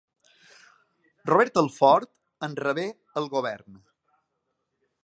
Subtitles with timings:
[1.31, 2.11] Robert El Fort
[2.49, 2.87] en rebé
[3.23, 3.79] el govern.